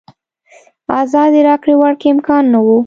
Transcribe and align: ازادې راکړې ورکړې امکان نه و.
ازادې 1.01 1.39
راکړې 1.47 1.75
ورکړې 1.77 2.07
امکان 2.13 2.43
نه 2.53 2.59
و. 2.65 2.67